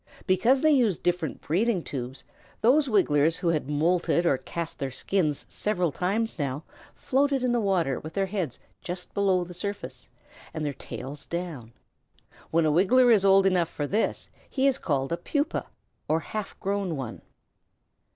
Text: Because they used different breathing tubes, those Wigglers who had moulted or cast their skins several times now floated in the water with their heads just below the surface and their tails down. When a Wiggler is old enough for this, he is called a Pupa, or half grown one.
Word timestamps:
Because 0.25 0.63
they 0.63 0.71
used 0.71 1.03
different 1.03 1.41
breathing 1.41 1.83
tubes, 1.83 2.23
those 2.61 2.89
Wigglers 2.89 3.37
who 3.37 3.49
had 3.49 3.69
moulted 3.69 4.25
or 4.25 4.35
cast 4.37 4.79
their 4.79 4.89
skins 4.89 5.45
several 5.47 5.91
times 5.91 6.39
now 6.39 6.63
floated 6.95 7.43
in 7.43 7.51
the 7.51 7.59
water 7.61 7.99
with 7.99 8.13
their 8.13 8.25
heads 8.25 8.57
just 8.81 9.13
below 9.13 9.43
the 9.43 9.53
surface 9.53 10.07
and 10.55 10.65
their 10.65 10.73
tails 10.73 11.27
down. 11.27 11.71
When 12.49 12.65
a 12.65 12.71
Wiggler 12.71 13.11
is 13.13 13.23
old 13.23 13.45
enough 13.45 13.69
for 13.69 13.85
this, 13.85 14.31
he 14.49 14.65
is 14.65 14.79
called 14.79 15.11
a 15.11 15.17
Pupa, 15.17 15.67
or 16.07 16.21
half 16.21 16.59
grown 16.59 16.95
one. 16.95 17.21